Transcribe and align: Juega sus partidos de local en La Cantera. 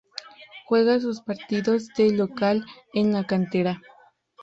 Juega 0.65 0.99
sus 0.99 1.21
partidos 1.21 1.89
de 1.95 2.11
local 2.11 2.65
en 2.91 3.13
La 3.13 3.25
Cantera. 3.27 3.83